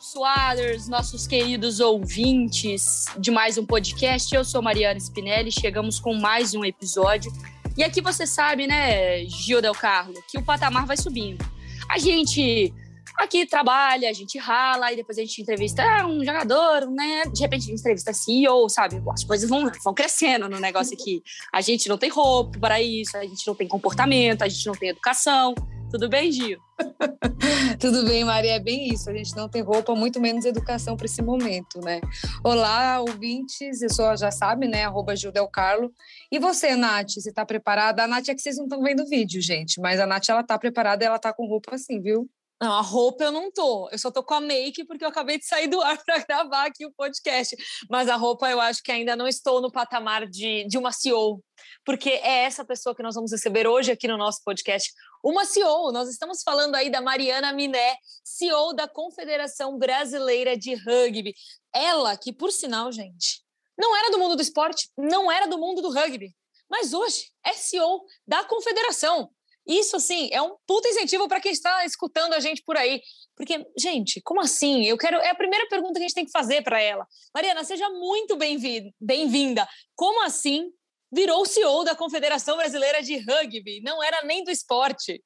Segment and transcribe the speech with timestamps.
[0.00, 4.34] Swaders, nossos queridos ouvintes de mais um podcast.
[4.34, 7.30] Eu sou Mariana Spinelli, chegamos com mais um episódio.
[7.76, 11.44] E aqui você sabe, né, Gil Del Carlo, que o patamar vai subindo.
[11.90, 12.72] A gente
[13.18, 17.24] aqui trabalha, a gente rala, e depois a gente entrevista ah, um jogador, né?
[17.32, 19.02] De repente a gente entrevista CEO, sabe?
[19.12, 21.22] As coisas vão, vão crescendo no negócio aqui.
[21.52, 24.74] A gente não tem roupa para isso, a gente não tem comportamento, a gente não
[24.74, 25.54] tem educação.
[25.92, 26.58] Tudo bem, Gil?
[27.78, 29.10] Tudo bem, Maria, é bem isso.
[29.10, 32.00] A gente não tem roupa, muito menos educação para esse momento, né?
[32.42, 34.84] Olá, ouvintes, eu sou, já sabe, né?
[34.84, 35.92] Arroba Gil Del Carlo.
[36.32, 38.04] E você, Nath, você está preparada?
[38.04, 40.42] A Nath é que vocês não estão vendo o vídeo, gente, mas a Nath, ela
[40.42, 42.26] tá preparada e ela tá com roupa assim, viu?
[42.62, 43.88] Não, a roupa eu não tô.
[43.90, 46.66] Eu só tô com a make porque eu acabei de sair do ar para gravar
[46.66, 47.56] aqui o podcast.
[47.90, 51.42] Mas a roupa eu acho que ainda não estou no patamar de, de uma CEO.
[51.84, 54.92] Porque é essa pessoa que nós vamos receber hoje aqui no nosso podcast.
[55.22, 55.92] Uma CEO.
[55.92, 61.32] Nós estamos falando aí da Mariana Miné, CEO da Confederação Brasileira de Rugby.
[61.72, 63.40] Ela, que por sinal, gente,
[63.78, 66.34] não era do mundo do esporte, não era do mundo do rugby.
[66.68, 69.30] Mas hoje é CEO da Confederação.
[69.64, 73.00] Isso, assim, é um puta incentivo para quem está escutando a gente por aí.
[73.36, 74.84] Porque, gente, como assim?
[74.84, 75.18] Eu quero.
[75.18, 77.06] É a primeira pergunta que a gente tem que fazer para ela.
[77.32, 79.68] Mariana, seja muito bem-vinda.
[79.94, 80.72] Como assim
[81.12, 83.80] virou CEO da Confederação Brasileira de Rugby?
[83.82, 85.22] Não era nem do esporte.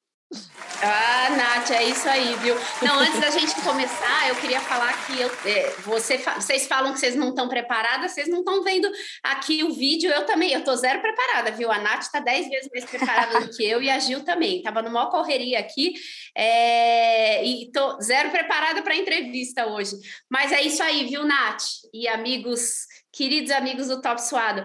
[0.83, 2.53] Ah, Nath, é isso aí, viu?
[2.81, 6.99] Não, antes da gente começar, eu queria falar que eu, é, você, vocês falam que
[6.99, 8.91] vocês não estão preparadas, vocês não estão vendo
[9.23, 11.71] aqui o vídeo, eu também, eu tô zero preparada, viu?
[11.71, 14.61] A Nath tá dez vezes mais preparada do que eu e a Gil também.
[14.61, 15.93] Tava numa correria aqui
[16.35, 19.95] é, e tô zero preparada para a entrevista hoje.
[20.29, 21.63] Mas é isso aí, viu, Nath?
[21.93, 24.63] E amigos, queridos amigos do Top Suado,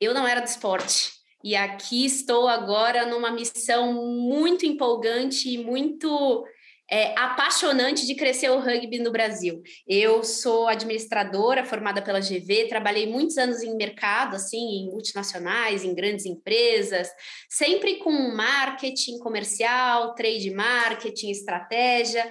[0.00, 1.16] eu não era do esporte
[1.46, 6.44] e aqui estou agora numa missão muito empolgante e muito
[6.90, 9.62] é, apaixonante de crescer o rugby no Brasil.
[9.86, 15.94] Eu sou administradora formada pela GV, trabalhei muitos anos em mercado, assim, em multinacionais, em
[15.94, 17.08] grandes empresas,
[17.48, 22.28] sempre com marketing comercial, trade marketing, estratégia.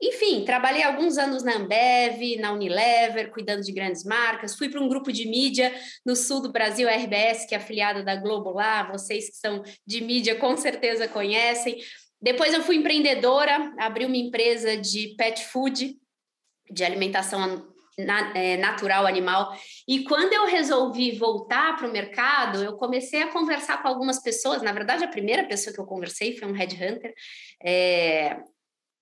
[0.00, 4.56] Enfim, trabalhei alguns anos na Ambev, na Unilever, cuidando de grandes marcas.
[4.56, 5.74] Fui para um grupo de mídia
[6.06, 8.84] no sul do Brasil, a RBS, que é afiliada da Globo lá.
[8.90, 11.78] Vocês que são de mídia com certeza conhecem.
[12.20, 15.96] Depois eu fui empreendedora, abri uma empresa de pet food,
[16.70, 17.66] de alimentação
[18.34, 19.52] é, natural animal.
[19.86, 24.62] E quando eu resolvi voltar para o mercado, eu comecei a conversar com algumas pessoas.
[24.62, 27.12] Na verdade, a primeira pessoa que eu conversei foi um headhunter.
[27.64, 28.36] É,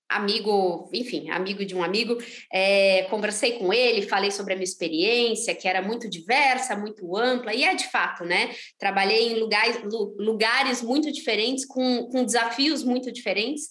[0.09, 2.17] amigo, enfim, amigo de um amigo,
[2.53, 7.55] é, conversei com ele, falei sobre a minha experiência, que era muito diversa, muito ampla,
[7.55, 8.55] e é de fato, né?
[8.79, 9.79] Trabalhei em lugares,
[10.19, 13.71] lugares muito diferentes, com, com desafios muito diferentes,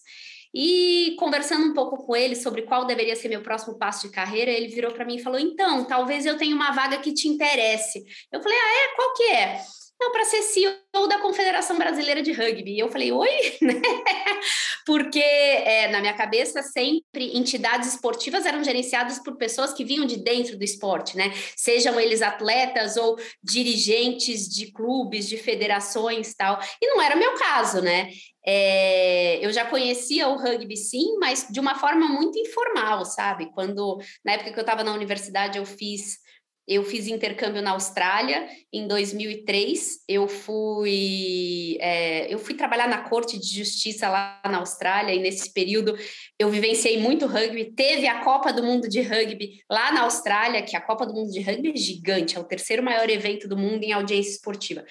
[0.57, 4.49] e conversando um pouco com ele sobre qual deveria ser meu próximo passo de carreira,
[4.49, 8.05] ele virou para mim e falou: Então, talvez eu tenha uma vaga que te interesse.
[8.31, 8.95] Eu falei: Ah, é?
[8.95, 9.61] Qual que é?
[9.99, 10.75] Não, para ser CEO
[11.07, 12.73] da Confederação Brasileira de Rugby.
[12.73, 13.57] E eu falei, oi?
[14.85, 20.17] Porque é, na minha cabeça sempre entidades esportivas eram gerenciadas por pessoas que vinham de
[20.17, 21.31] dentro do esporte, né?
[21.55, 26.59] Sejam eles atletas ou dirigentes de clubes, de federações tal.
[26.81, 28.09] E não era meu caso, né?
[28.45, 33.51] É, eu já conhecia o rugby sim, mas de uma forma muito informal, sabe?
[33.53, 36.19] Quando na época que eu estava na universidade eu fiz
[36.67, 39.99] eu fiz intercâmbio na Austrália em 2003.
[40.07, 45.53] Eu fui, é, eu fui trabalhar na Corte de Justiça lá na Austrália e nesse
[45.53, 45.95] período
[46.39, 47.71] eu vivenciei muito rugby.
[47.75, 51.31] Teve a Copa do Mundo de Rugby lá na Austrália, que a Copa do Mundo
[51.31, 54.83] de Rugby é gigante, é o terceiro maior evento do mundo em audiência esportiva.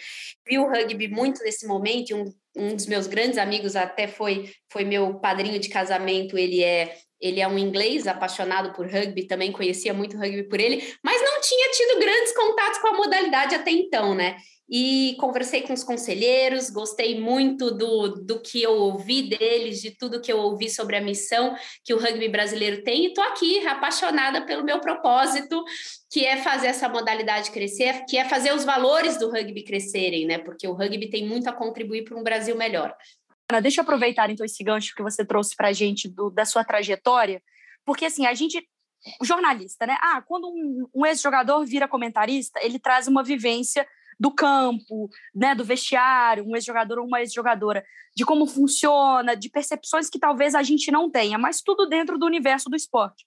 [0.46, 2.24] Vi o rugby muito nesse momento e um,
[2.56, 7.40] um dos meus grandes amigos até foi, foi meu padrinho de casamento, ele é ele
[7.40, 11.70] é um inglês apaixonado por rugby, também conhecia muito rugby por ele, mas não tinha
[11.70, 14.36] tido grandes contatos com a modalidade até então, né?
[14.68, 20.22] E conversei com os conselheiros, gostei muito do, do que eu ouvi deles, de tudo
[20.22, 24.46] que eu ouvi sobre a missão que o rugby brasileiro tem, e estou aqui apaixonada
[24.46, 25.62] pelo meu propósito,
[26.10, 30.38] que é fazer essa modalidade crescer, que é fazer os valores do rugby crescerem, né?
[30.38, 32.96] Porque o rugby tem muito a contribuir para um Brasil melhor.
[33.50, 36.44] Ana, deixa eu aproveitar então esse gancho que você trouxe para a gente do, da
[36.44, 37.42] sua trajetória,
[37.84, 38.66] porque assim, a gente,
[39.22, 39.96] jornalista, né?
[40.00, 43.86] Ah, quando um, um ex-jogador vira comentarista, ele traz uma vivência
[44.18, 47.84] do campo, né, do vestiário, um ex-jogador ou uma ex-jogadora,
[48.16, 52.26] de como funciona, de percepções que talvez a gente não tenha, mas tudo dentro do
[52.26, 53.26] universo do esporte.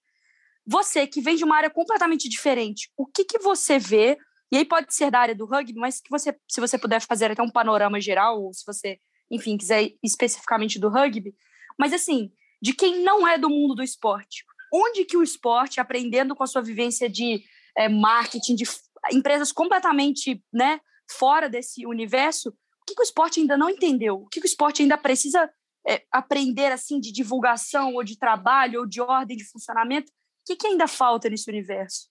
[0.65, 4.17] Você que vem de uma área completamente diferente, o que, que você vê?
[4.51, 7.31] E aí pode ser da área do rugby, mas que você, se você puder fazer
[7.31, 11.35] até um panorama geral, ou se você enfim, quiser especificamente do rugby,
[11.77, 12.31] mas assim,
[12.61, 14.43] de quem não é do mundo do esporte,
[14.73, 17.43] onde que o esporte, aprendendo com a sua vivência de
[17.77, 18.63] é, marketing, de
[19.11, 20.79] empresas completamente né,
[21.09, 24.15] fora desse universo, o que, que o esporte ainda não entendeu?
[24.15, 25.49] O que, que o esporte ainda precisa
[25.87, 30.09] é, aprender assim de divulgação ou de trabalho ou de ordem de funcionamento?
[30.09, 30.13] O
[30.47, 32.09] que, que ainda falta nesse universo?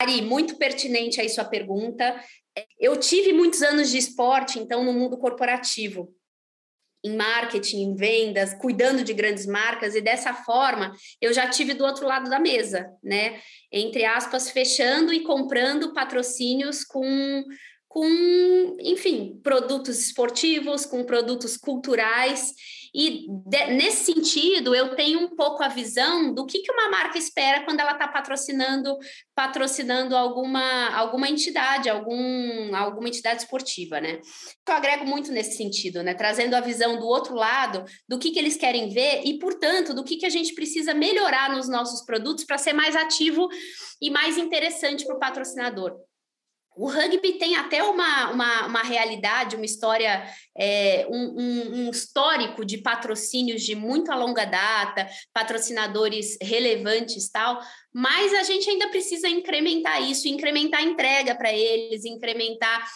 [0.00, 2.22] Ari, muito pertinente aí sua pergunta.
[2.78, 6.14] Eu tive muitos anos de esporte, então, no mundo corporativo
[7.04, 11.84] em marketing, em vendas, cuidando de grandes marcas, e dessa forma eu já tive do
[11.84, 13.40] outro lado da mesa, né?
[13.72, 17.44] Entre aspas, fechando e comprando patrocínios com,
[17.86, 22.52] com enfim, produtos esportivos, com produtos culturais.
[22.94, 27.18] E de, nesse sentido, eu tenho um pouco a visão do que, que uma marca
[27.18, 28.96] espera quando ela está patrocinando
[29.38, 34.18] patrocinando alguma, alguma entidade, algum, alguma entidade esportiva, né?
[34.68, 36.12] Eu agrego muito nesse sentido, né?
[36.12, 40.02] Trazendo a visão do outro lado, do que, que eles querem ver e, portanto, do
[40.02, 43.48] que, que a gente precisa melhorar nos nossos produtos para ser mais ativo
[44.02, 45.96] e mais interessante para o patrocinador.
[46.78, 50.22] O rugby tem até uma, uma, uma realidade, uma história,
[50.56, 57.60] é, um, um, um, histórico de patrocínios de muito a longa data, patrocinadores relevantes tal,
[57.92, 62.88] mas a gente ainda precisa incrementar isso, incrementar a entrega para eles, incrementar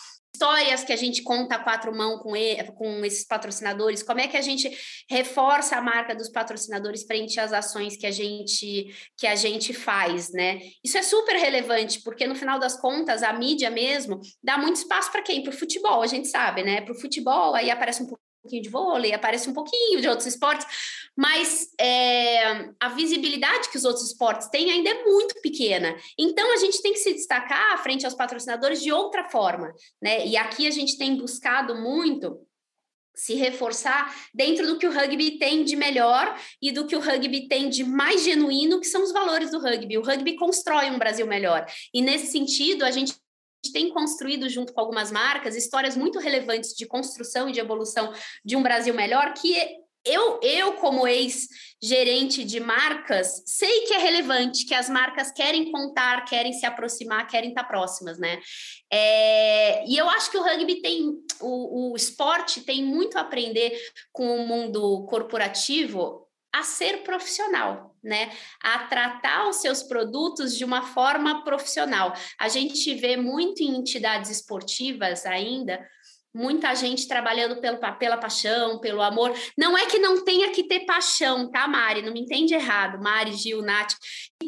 [0.43, 2.33] histórias que a gente conta a quatro mãos com,
[2.75, 4.69] com esses patrocinadores, como é que a gente
[5.09, 10.33] reforça a marca dos patrocinadores frente às ações que a gente que a gente faz,
[10.33, 10.59] né?
[10.83, 15.13] Isso é super relevante, porque no final das contas, a mídia mesmo dá muito espaço
[15.13, 15.45] para quem?
[15.45, 16.81] Para o futebol, a gente sabe, né?
[16.81, 18.07] Para o futebol, aí aparece um
[18.43, 20.67] pouquinho de vôlei, aparece um pouquinho de outros esportes,
[21.17, 25.97] mas é, a visibilidade que os outros esportes têm ainda é muito pequena.
[26.19, 30.27] Então a gente tem que se destacar frente aos patrocinadores de outra forma, né?
[30.27, 32.41] E aqui a gente tem buscado muito
[33.15, 37.47] se reforçar dentro do que o rugby tem de melhor e do que o rugby
[37.47, 39.99] tem de mais genuíno, que são os valores do rugby.
[39.99, 41.67] O rugby constrói um Brasil melhor.
[41.93, 43.15] E nesse sentido, a gente
[43.71, 48.13] tem construído junto com algumas marcas histórias muito relevantes de construção e de evolução
[48.45, 49.55] de um Brasil melhor que
[50.05, 56.25] eu, eu como ex-gerente de marcas, sei que é relevante, que as marcas querem contar,
[56.25, 58.41] querem se aproximar, querem estar próximas, né?
[58.93, 61.09] É, e eu acho que o rugby tem,
[61.41, 63.79] o, o esporte tem muito a aprender
[64.11, 68.31] com o mundo corporativo a ser profissional, né?
[68.63, 72.13] A tratar os seus produtos de uma forma profissional.
[72.39, 75.81] A gente vê muito em entidades esportivas ainda
[76.35, 79.35] muita gente trabalhando pelo, pela paixão, pelo amor.
[79.57, 82.03] Não é que não tenha que ter paixão, tá, Mari?
[82.03, 83.95] Não me entende errado, Mari, Gil, Nath.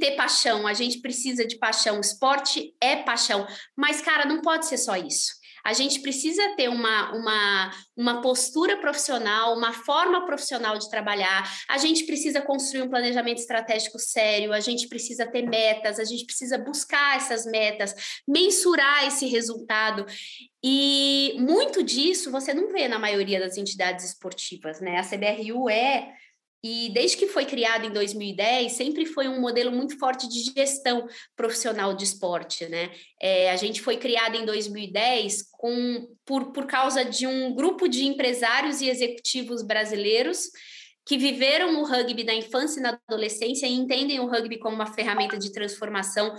[0.00, 2.00] Ter paixão, a gente precisa de paixão.
[2.00, 3.46] esporte é paixão.
[3.76, 5.43] Mas, cara, não pode ser só isso.
[5.64, 11.42] A gente precisa ter uma, uma, uma postura profissional, uma forma profissional de trabalhar.
[11.68, 16.26] A gente precisa construir um planejamento estratégico sério, a gente precisa ter metas, a gente
[16.26, 17.94] precisa buscar essas metas,
[18.28, 20.04] mensurar esse resultado.
[20.62, 24.98] E muito disso você não vê na maioria das entidades esportivas, né?
[24.98, 26.12] A CBRU é
[26.66, 31.06] e desde que foi criado em 2010, sempre foi um modelo muito forte de gestão
[31.36, 32.90] profissional de esporte, né?
[33.20, 38.06] É, a gente foi criado em 2010 com, por, por causa de um grupo de
[38.06, 40.48] empresários e executivos brasileiros
[41.04, 44.94] que viveram o rugby na infância e na adolescência e entendem o rugby como uma
[44.94, 46.34] ferramenta de transformação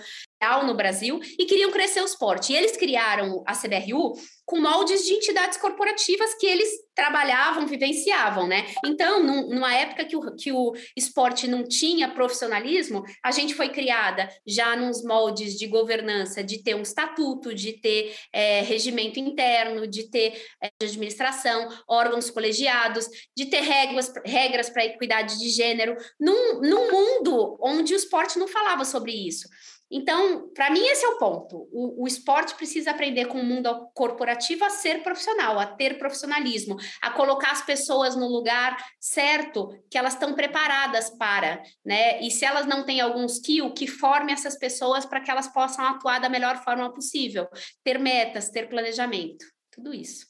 [0.65, 2.53] no Brasil e queriam crescer o esporte.
[2.53, 4.13] E eles criaram a CBRU
[4.45, 8.65] com moldes de entidades corporativas que eles trabalhavam, vivenciavam, né?
[8.85, 13.69] Então, num, numa época que o, que o esporte não tinha profissionalismo, a gente foi
[13.69, 19.87] criada já nos moldes de governança, de ter um estatuto, de ter é, regimento interno,
[19.87, 26.61] de ter é, administração, órgãos colegiados, de ter regras, regras para equidade de gênero, num,
[26.61, 29.49] num mundo onde o esporte não falava sobre isso.
[29.89, 31.69] Então, para mim, esse é o ponto.
[31.71, 36.75] O, o, esporte precisa aprender com o mundo corporativo a ser profissional, a ter profissionalismo,
[37.01, 42.19] a colocar as pessoas no lugar certo que elas estão preparadas para, né?
[42.21, 45.85] E se elas não têm algum skill, que forme essas pessoas para que elas possam
[45.85, 47.47] atuar da melhor forma possível,
[47.83, 50.25] ter metas, ter planejamento, tudo isso.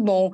[0.00, 0.30] Bom,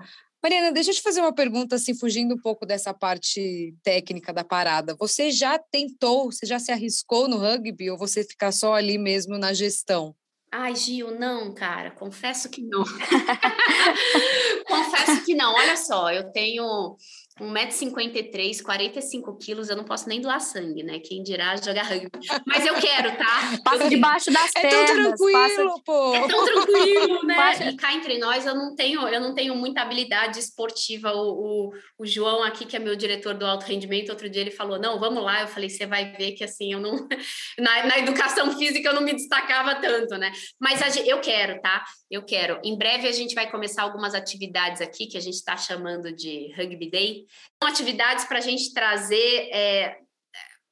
[0.47, 4.45] Mariana, deixa eu te fazer uma pergunta, assim, fugindo um pouco dessa parte técnica da
[4.45, 4.95] parada.
[4.97, 9.37] Você já tentou, você já se arriscou no rugby ou você fica só ali mesmo
[9.39, 10.15] na gestão?
[10.53, 12.85] Ai, Gil, não, cara, confesso que não.
[14.69, 15.53] confesso que não.
[15.53, 16.97] Olha só, eu tenho
[17.41, 20.99] 1,53m, 45 quilos, eu não posso nem doar sangue, né?
[21.01, 22.09] Quem dirá jogar rugby.
[22.47, 23.59] Mas eu quero, tá?
[23.63, 24.91] Passa debaixo das é pernas.
[24.91, 25.83] É tão tranquilo, passa...
[25.85, 26.15] pô.
[26.15, 27.35] É tão tranquilo, né?
[27.35, 27.65] Passa...
[27.65, 31.13] E cá entre nós, eu não tenho, eu não tenho muita habilidade esportiva.
[31.13, 34.51] O, o, o, João aqui, que é meu diretor do alto rendimento, outro dia ele
[34.51, 35.43] falou, não, vamos lá.
[35.43, 37.07] Eu falei, você vai ver que assim, eu não...
[37.59, 40.33] Na, na educação física eu não me destacava tanto, né?
[40.59, 41.85] Mas a, eu quero, tá?
[42.11, 42.59] Eu quero.
[42.65, 46.53] Em breve a gente vai começar algumas atividades aqui que a gente está chamando de
[46.57, 47.26] Rugby Day.
[47.63, 49.99] São atividades para a gente trazer é,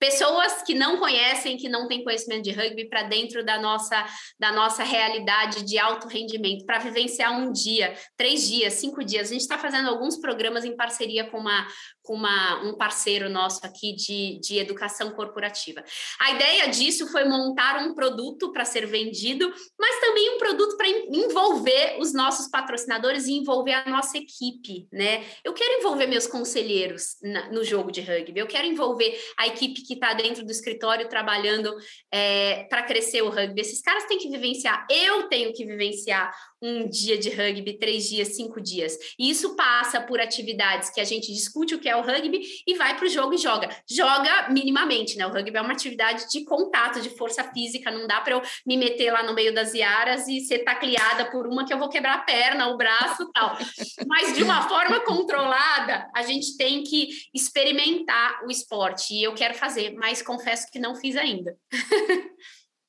[0.04, 4.04] pessoas que não conhecem, que não têm conhecimento de rugby para dentro da nossa,
[4.38, 9.28] da nossa realidade de alto rendimento, para vivenciar um dia, três dias, cinco dias.
[9.28, 11.66] A gente está fazendo alguns programas em parceria com, uma,
[12.02, 15.82] com uma, um parceiro nosso aqui de, de educação corporativa.
[16.20, 20.86] A ideia disso foi montar um produto para ser vendido, mas também um produto para
[20.86, 25.24] envolver os nossos patrocinadores e envolver a nossa equipe, né?
[25.42, 29.80] Eu quero envolver meus conselheiros na, no jogo de rugby, eu quero envolver a equipe
[29.80, 31.74] que está dentro do escritório trabalhando
[32.12, 33.60] é, para crescer o rugby.
[33.60, 36.32] Esses caras têm que vivenciar, eu tenho que vivenciar
[36.64, 38.96] um dia de rugby, três dias, cinco dias.
[39.18, 42.74] E isso passa por atividades que a gente discute o que é o rugby e
[42.74, 43.68] vai para o jogo e joga.
[43.88, 45.26] Joga minimamente, né?
[45.26, 47.90] O rugby é uma atividade de contato, de força física.
[47.90, 51.46] Não dá para eu me meter lá no meio das iaras e ser tacleada por
[51.46, 53.58] uma que eu vou quebrar a perna, o braço tal.
[54.06, 59.12] Mas de uma forma controlada, a gente tem que experimentar o esporte.
[59.12, 61.56] E eu quero fazer, mas confesso que não fiz ainda.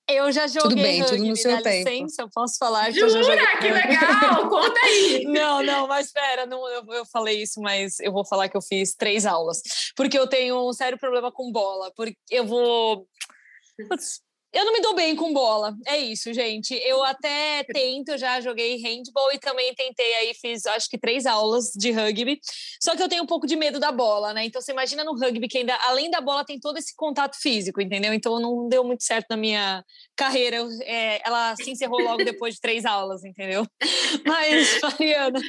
[0.07, 1.89] Eu já joguei tudo bem, rugby, tudo no seu tempo.
[1.89, 3.11] licença, eu posso falar que Jura?
[3.11, 3.57] eu já joguei.
[3.57, 4.49] que legal!
[4.49, 5.23] Conta aí!
[5.25, 8.61] Não, não, mas espera, não, eu, eu falei isso, mas eu vou falar que eu
[8.61, 9.63] fiz três aulas,
[9.95, 13.07] porque eu tenho um sério problema com bola, porque eu vou...
[13.89, 14.21] Putz,
[14.55, 16.73] eu não me dou bem com bola, é isso, gente.
[16.75, 21.73] Eu até tento, já joguei handball e também tentei aí, fiz acho que três aulas
[21.75, 22.39] de rugby.
[22.81, 24.45] Só que eu tenho um pouco de medo da bola, né?
[24.45, 27.81] Então você imagina no rugby que ainda, além da bola, tem todo esse contato físico,
[27.81, 28.13] entendeu?
[28.13, 29.83] Então não deu muito certo na minha
[30.15, 30.55] carreira.
[30.55, 33.67] Eu, é, ela se encerrou logo depois de três aulas, entendeu?
[34.25, 35.41] Mas, Mariana,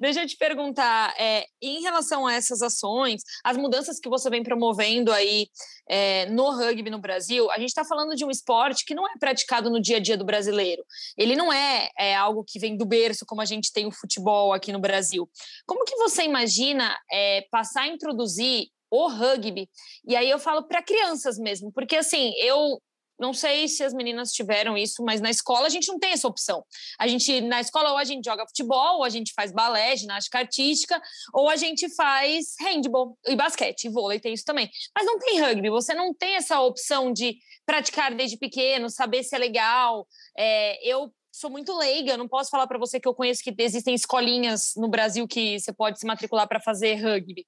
[0.00, 4.42] deixa eu te perguntar, é, em relação a essas ações, as mudanças que você vem
[4.42, 5.46] promovendo aí
[5.88, 9.12] é, no rugby no Brasil, a gente está falando de um esporte que não é
[9.18, 10.84] praticado no dia a dia do brasileiro.
[11.16, 14.52] Ele não é, é, algo que vem do berço, como a gente tem o futebol
[14.52, 15.28] aqui no Brasil.
[15.66, 19.68] Como que você imagina é, passar a introduzir o rugby?
[20.06, 22.80] E aí eu falo para crianças mesmo, porque assim, eu
[23.18, 26.28] não sei se as meninas tiveram isso, mas na escola a gente não tem essa
[26.28, 26.64] opção.
[26.98, 30.38] A gente na escola ou a gente joga futebol, ou a gente faz balé, ginástica
[30.38, 31.00] artística,
[31.34, 34.70] ou a gente faz handball e basquete, e vôlei tem isso também.
[34.94, 39.34] Mas não tem rugby, você não tem essa opção de praticar desde pequeno, saber se
[39.34, 40.06] é legal.
[40.36, 43.94] É, eu sou muito leiga, não posso falar para você que eu conheço que existem
[43.94, 47.46] escolinhas no Brasil que você pode se matricular para fazer rugby.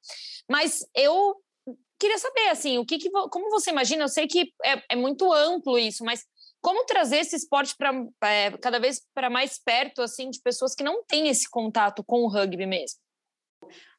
[0.49, 1.37] Mas eu
[2.01, 4.05] queria saber, assim, o que, que como você imagina?
[4.05, 6.25] Eu sei que é, é muito amplo isso, mas
[6.61, 7.93] como trazer esse esporte para
[8.25, 12.23] é, cada vez para mais perto, assim, de pessoas que não têm esse contato com
[12.23, 12.99] o rugby mesmo?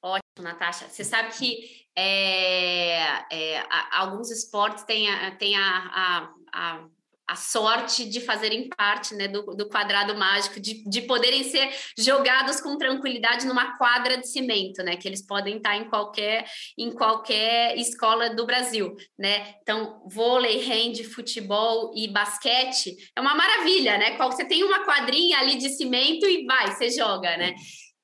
[0.01, 0.89] Ótimo, Natasha.
[0.89, 5.62] Você sabe que é, é, alguns esportes têm, a, têm a,
[5.93, 6.88] a, a
[7.32, 12.60] a sorte de fazerem parte né, do, do quadrado mágico, de, de poderem ser jogados
[12.60, 14.98] com tranquilidade numa quadra de cimento, né?
[14.98, 16.46] Que eles podem estar em qualquer,
[16.78, 19.56] em qualquer escola do Brasil, né?
[19.62, 24.18] Então, vôlei, hand, futebol e basquete é uma maravilha, né?
[24.18, 27.56] Você tem uma quadrinha ali de cimento e vai, você joga, né?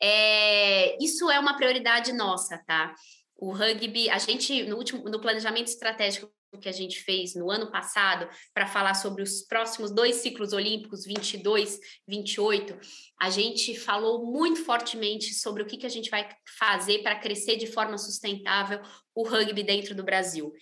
[0.02, 2.96] É, isso é uma prioridade nossa, tá?
[3.36, 7.72] O rugby, a gente, no último, no planejamento estratégico que a gente fez no ano
[7.72, 12.78] passado para falar sobre os próximos dois ciclos olímpicos, 22, 28,
[13.20, 17.58] a gente falou muito fortemente sobre o que, que a gente vai fazer para crescer
[17.58, 18.82] de forma sustentável
[19.16, 20.54] o rugby dentro do Brasil.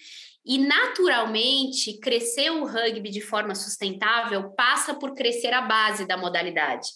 [0.46, 6.90] E, naturalmente, crescer o rugby de forma sustentável passa por crescer a base da modalidade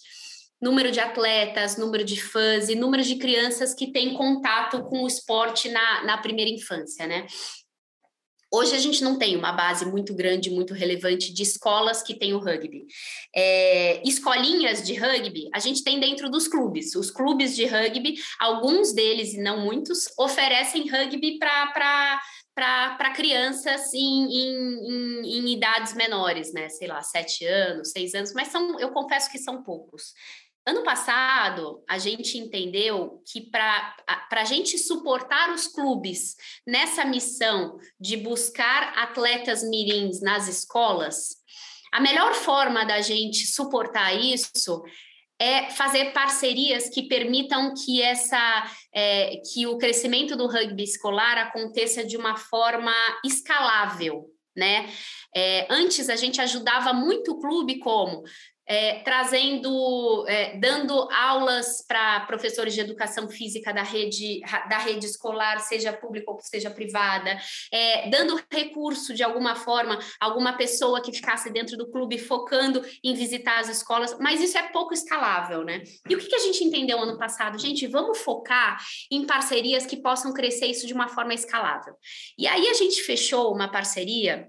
[0.62, 5.08] número de atletas, número de fãs e número de crianças que têm contato com o
[5.08, 7.26] esporte na, na primeira infância, né?
[8.52, 12.34] Hoje a gente não tem uma base muito grande, muito relevante de escolas que têm
[12.34, 12.86] o rugby.
[13.36, 16.96] É, escolinhas de rugby, a gente tem dentro dos clubes.
[16.96, 22.20] Os clubes de rugby, alguns deles, e não muitos, oferecem rugby para
[22.56, 26.68] para crianças em, em, em, em, idades menores, né?
[26.68, 30.14] Sei lá, sete anos, seis anos, mas são, eu confesso que são poucos.
[30.70, 33.96] Ano passado, a gente entendeu que para
[34.30, 41.38] a gente suportar os clubes nessa missão de buscar atletas mirins nas escolas,
[41.92, 44.84] a melhor forma da gente suportar isso
[45.40, 52.06] é fazer parcerias que permitam que essa é, que o crescimento do rugby escolar aconteça
[52.06, 52.94] de uma forma
[53.26, 54.88] escalável, né?
[55.36, 58.24] É, antes a gente ajudava muito o clube como
[58.70, 65.60] é, trazendo, é, dando aulas para professores de educação física da rede, da rede escolar,
[65.60, 67.40] seja pública ou seja privada,
[67.74, 73.16] é, dando recurso de alguma forma, alguma pessoa que ficasse dentro do clube focando em
[73.16, 75.82] visitar as escolas, mas isso é pouco escalável, né?
[76.08, 77.58] E o que, que a gente entendeu ano passado?
[77.58, 78.78] Gente, vamos focar
[79.10, 81.96] em parcerias que possam crescer isso de uma forma escalável.
[82.38, 84.48] E aí a gente fechou uma parceria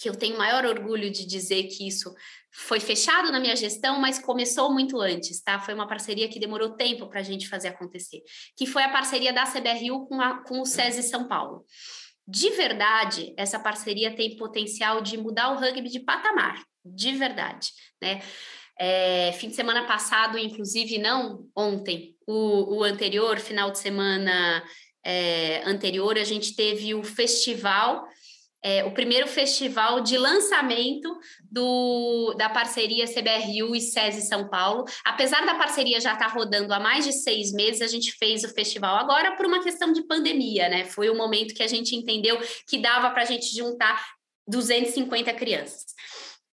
[0.00, 2.14] que eu tenho maior orgulho de dizer que isso
[2.50, 5.60] foi fechado na minha gestão, mas começou muito antes, tá?
[5.60, 8.22] Foi uma parceria que demorou tempo para a gente fazer acontecer,
[8.56, 11.64] que foi a parceria da CBRU com, a, com o SESI São Paulo.
[12.26, 17.68] De verdade, essa parceria tem potencial de mudar o rugby de patamar, de verdade,
[18.02, 18.22] né?
[18.78, 24.64] É, fim de semana passado, inclusive, não ontem, o, o anterior, final de semana
[25.04, 28.08] é, anterior, a gente teve o festival
[28.62, 31.18] é, o primeiro festival de lançamento
[31.50, 34.84] do, da parceria CBRU e SESI São Paulo.
[35.04, 38.44] Apesar da parceria já estar tá rodando há mais de seis meses, a gente fez
[38.44, 40.84] o festival agora por uma questão de pandemia, né?
[40.84, 42.38] Foi o momento que a gente entendeu
[42.68, 44.04] que dava para a gente juntar
[44.46, 45.94] 250 crianças.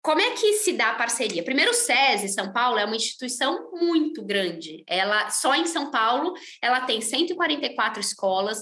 [0.01, 1.41] Como é que se dá a parceria?
[1.41, 4.83] Primeiro, o SESI São Paulo é uma instituição muito grande.
[4.85, 8.59] Ela só em São Paulo ela tem 144 escolas,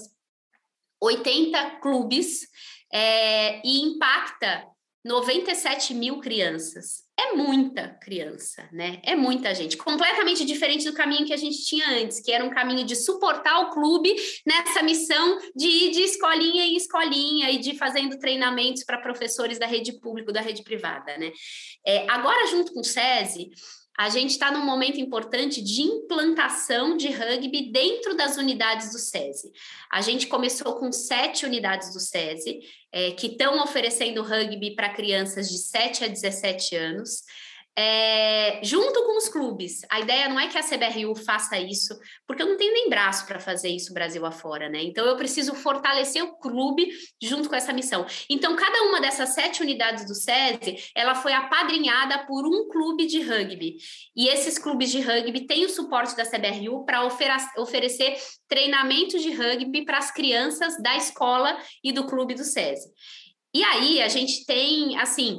[1.02, 2.48] 80 clubes
[2.94, 4.64] é, e impacta
[5.04, 7.04] 97 mil crianças.
[7.18, 9.00] É muita criança, né?
[9.04, 9.76] É muita gente.
[9.76, 13.60] Completamente diferente do caminho que a gente tinha antes, que era um caminho de suportar
[13.60, 14.14] o clube
[14.46, 19.66] nessa missão de ir de escolinha em escolinha e de fazendo treinamentos para professores da
[19.66, 21.30] rede pública, da rede privada, né?
[21.86, 23.50] É, agora, junto com o SESI,
[23.96, 29.52] a gente está num momento importante de implantação de rugby dentro das unidades do SESI.
[29.90, 32.60] A gente começou com sete unidades do SESI,
[32.90, 37.22] é, que estão oferecendo rugby para crianças de 7 a 17 anos
[37.76, 39.80] é, junto com os clubes.
[39.90, 43.26] A ideia não é que a CBRU faça isso, porque eu não tenho nem braço
[43.26, 44.82] para fazer isso Brasil afora, né?
[44.82, 46.88] Então eu preciso fortalecer o clube
[47.20, 48.06] junto com essa missão.
[48.30, 53.20] Então, cada uma dessas sete unidades do SESI, ela foi apadrinhada por um clube de
[53.20, 53.76] rugby.
[54.16, 57.04] E esses clubes de rugby têm o suporte da CBRU para
[57.58, 58.16] oferecer
[58.48, 62.88] treinamento de rugby para as crianças da escola e do clube do SESI.
[63.54, 65.38] E aí a gente tem, assim,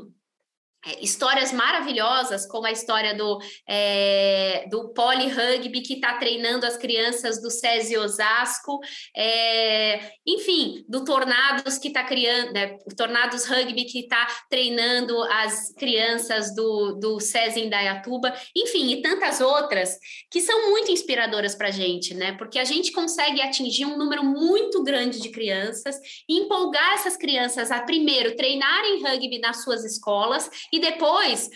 [1.02, 7.42] histórias maravilhosas, como a história do, é, do Poli Rugby, que está treinando as crianças
[7.42, 8.80] do SESI Osasco,
[9.16, 16.54] é, enfim, do Tornados, que está criando, né, Tornados Rugby, que está treinando as crianças
[16.56, 19.98] do, do SESI Indaiatuba, enfim, e tantas outras,
[20.30, 24.24] que são muito inspiradoras para a gente, né, porque a gente consegue atingir um número
[24.24, 25.96] muito grande de crianças
[26.30, 31.50] e empolgar essas crianças a, primeiro, treinarem rugby nas suas escolas e depois,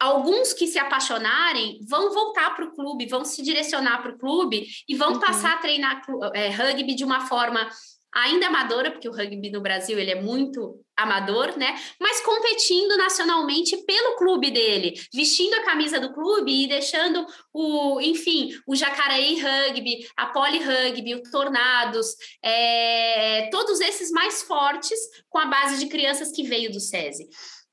[0.00, 4.66] alguns que se apaixonarem vão voltar para o clube, vão se direcionar para o clube
[4.88, 5.20] e vão uhum.
[5.20, 6.00] passar a treinar
[6.34, 7.68] é, rugby de uma forma
[8.14, 11.74] ainda amadora, porque o rugby no Brasil ele é muito amador, né?
[12.00, 18.50] Mas competindo nacionalmente pelo clube dele, vestindo a camisa do clube e deixando o, enfim,
[18.66, 24.98] o Jacareí Rugby, a Poli Rugby, o Tornados, é, todos esses mais fortes
[25.28, 27.28] com a base de crianças que veio do SESI.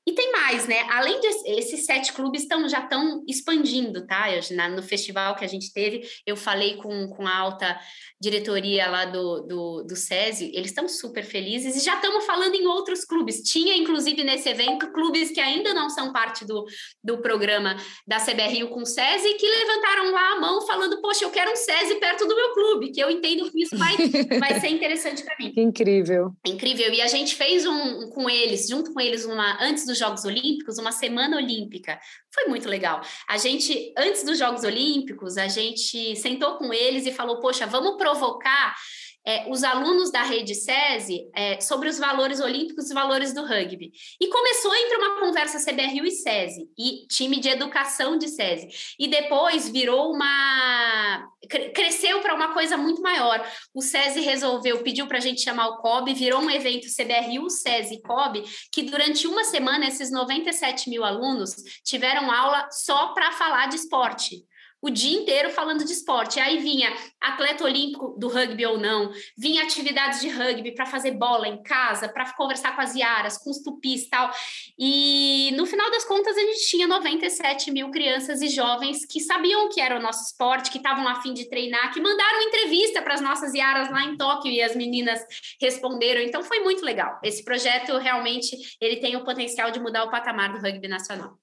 [0.06, 0.80] E tem mais, né?
[0.90, 4.32] Além desses sete clubes estão já estão expandindo, tá?
[4.32, 7.78] Eu, na, no festival que a gente teve, eu falei com, com a alta
[8.20, 12.66] diretoria lá do, do, do SESI, eles estão super felizes e já estamos falando em
[12.66, 13.42] outros clubes.
[13.42, 16.64] Tinha, inclusive, nesse evento, clubes que ainda não são parte do,
[17.02, 21.30] do programa da CBRU com o SESI que levantaram lá a mão falando, poxa, eu
[21.30, 23.96] quero um SESI perto do meu clube, que eu entendo que isso vai,
[24.38, 25.52] vai ser interessante para mim.
[25.56, 26.32] Incrível.
[26.44, 26.92] Incrível.
[26.92, 30.78] E a gente fez um com eles, junto com eles, uma antes dos Jogos Olímpicos,
[30.78, 31.98] uma semana olímpica.
[32.32, 33.02] Foi muito legal.
[33.28, 37.96] A gente, antes dos Jogos Olímpicos, a gente sentou com eles e falou, poxa, vamos
[37.96, 38.76] pro provocar
[39.24, 43.92] é, os alunos da rede SESI é, sobre os valores olímpicos e valores do rugby.
[44.20, 48.68] E começou entre uma conversa CBRU e SESI, e time de educação de SESI.
[48.98, 51.28] E depois virou uma.
[51.74, 53.46] cresceu para uma coisa muito maior.
[53.72, 58.02] O SESI resolveu, pediu para a gente chamar o COB, virou um evento CBRU, SESI
[58.02, 61.54] COB, que durante uma semana esses 97 mil alunos
[61.84, 64.44] tiveram aula só para falar de esporte
[64.82, 66.40] o dia inteiro falando de esporte.
[66.40, 71.46] Aí vinha atleta olímpico do rugby ou não, vinha atividades de rugby para fazer bola
[71.46, 74.30] em casa, para conversar com as iaras, com os tupis e tal.
[74.76, 79.68] E no final das contas, a gente tinha 97 mil crianças e jovens que sabiam
[79.68, 83.14] que era o nosso esporte, que estavam a fim de treinar, que mandaram entrevista para
[83.14, 85.20] as nossas iaras lá em Tóquio e as meninas
[85.60, 86.20] responderam.
[86.20, 87.20] Então foi muito legal.
[87.22, 91.38] Esse projeto realmente ele tem o potencial de mudar o patamar do rugby nacional.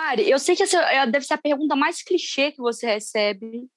[0.00, 3.68] Mari, eu sei que essa é, deve ser a pergunta mais clichê que você recebe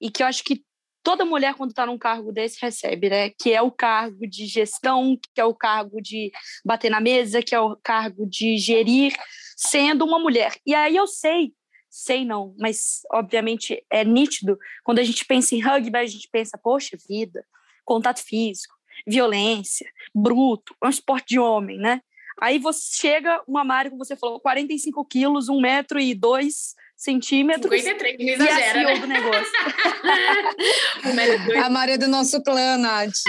[0.00, 0.62] e que eu acho que
[1.02, 3.30] toda mulher, quando está num cargo desse, recebe, né?
[3.30, 6.30] Que é o cargo de gestão, que é o cargo de
[6.64, 9.12] bater na mesa, que é o cargo de gerir,
[9.56, 10.54] sendo uma mulher.
[10.64, 11.52] E aí eu sei,
[11.90, 16.56] sei não, mas obviamente é nítido, quando a gente pensa em rugby, a gente pensa,
[16.56, 17.44] poxa vida,
[17.84, 22.00] contato físico, violência, bruto, é um esporte de homem, né?
[22.40, 27.82] Aí você chega uma Mari, como você falou, 45 quilos, 1 metro e 2 centímetros.
[27.82, 28.98] 53, não exagera, e a né?
[29.00, 29.52] do negócio.
[31.64, 33.24] a Maria do nosso clã, Nath.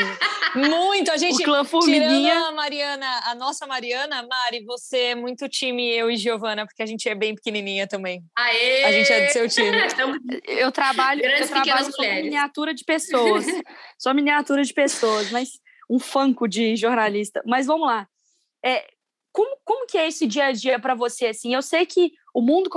[0.55, 1.41] Muito, a gente...
[1.41, 2.47] O clã Formiguinha.
[2.47, 6.85] a Mariana, a nossa Mariana, Mari, você é muito time eu e Giovana, porque a
[6.85, 8.23] gente é bem pequenininha também.
[8.37, 8.83] Aê!
[8.83, 9.71] A gente é do seu time.
[10.47, 13.45] eu trabalho, eu trabalho sou miniatura de pessoas.
[13.97, 15.49] sou miniatura de pessoas, mas
[15.89, 17.41] um fanco de jornalista.
[17.45, 18.07] Mas vamos lá.
[18.63, 18.85] É,
[19.33, 21.25] como, como que é esse dia a dia para você?
[21.25, 22.69] Assim, eu sei que o mundo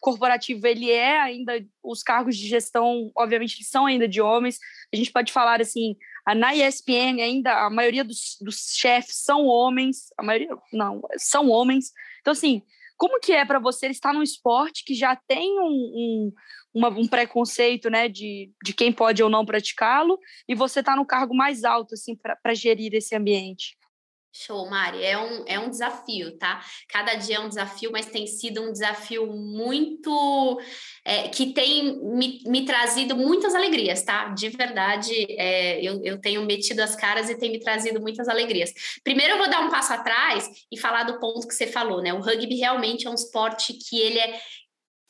[0.00, 4.58] corporativo ele é ainda os cargos de gestão, obviamente, são ainda de homens.
[4.92, 5.96] A gente pode falar assim,
[6.36, 11.92] na ESPN ainda a maioria dos, dos chefes são homens, a maioria não são homens.
[12.20, 12.62] Então assim,
[12.96, 16.32] como que é para você estar num esporte que já tem um, um,
[16.74, 20.18] uma, um preconceito, né, de, de quem pode ou não praticá-lo,
[20.48, 23.76] e você está no cargo mais alto assim para gerir esse ambiente?
[24.38, 25.02] Show, Mari.
[25.02, 26.62] É um, é um desafio, tá?
[26.88, 30.60] Cada dia é um desafio, mas tem sido um desafio muito.
[31.04, 34.28] É, que tem me, me, trazido muitas alegrias, tá?
[34.28, 38.72] De verdade, é, eu, eu tenho metido as caras e tem me trazido muitas alegrias.
[39.02, 42.12] Primeiro, eu vou dar um passo atrás e falar do ponto que você falou, né?
[42.12, 44.38] O rugby realmente é um esporte que ele é.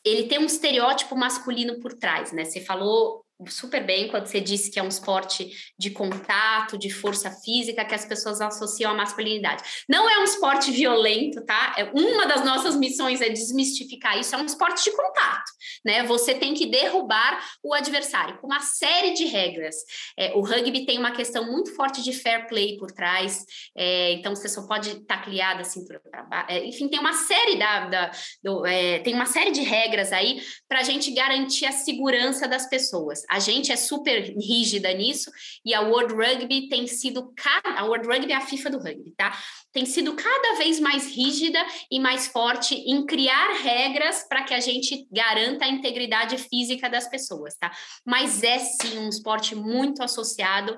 [0.04, 2.44] Ele tem um estereótipo masculino por trás, né?
[2.44, 7.30] Você falou super bem quando você disse que é um esporte de contato, de força
[7.30, 9.62] física, que as pessoas associam à masculinidade.
[9.88, 11.74] Não é um esporte violento, tá?
[11.76, 15.50] É, uma das nossas missões é desmistificar isso, é um esporte de contato,
[15.84, 16.02] né?
[16.04, 19.76] Você tem que derrubar o adversário com uma série de regras.
[20.18, 23.44] É, o rugby tem uma questão muito forte de fair play por trás,
[23.76, 26.46] é, então você só pode taclear da cintura para.
[26.48, 28.10] É, enfim, tem uma série da, da
[28.42, 32.68] do, é, tem uma série de regras aí para a gente garantir a segurança das
[32.68, 33.25] pessoas.
[33.28, 35.30] A gente é super rígida nisso
[35.64, 37.32] e a World Rugby tem sido
[37.64, 39.36] a World Rugby é a FIFA do rugby, tá?
[39.72, 44.60] Tem sido cada vez mais rígida e mais forte em criar regras para que a
[44.60, 47.70] gente garanta a integridade física das pessoas, tá?
[48.04, 50.76] Mas é sim um esporte muito associado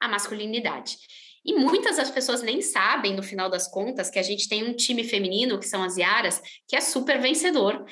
[0.00, 0.96] à masculinidade.
[1.44, 4.74] E muitas das pessoas nem sabem, no final das contas, que a gente tem um
[4.74, 7.86] time feminino, que são as Iaras, que é super vencedor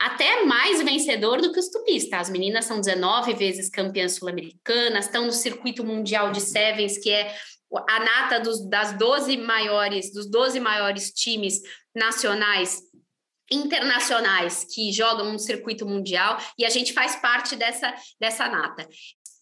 [0.00, 2.20] até mais vencedor do que os tupis, tá?
[2.20, 7.36] As meninas são 19 vezes campeãs sul-americanas, estão no circuito mundial de sevens, que é
[7.88, 11.60] a nata dos, das 12 maiores, dos 12 maiores times
[11.94, 12.80] nacionais
[13.52, 18.88] internacionais que jogam no circuito mundial e a gente faz parte dessa, dessa nata.